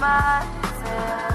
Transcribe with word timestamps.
myself. 0.00 1.25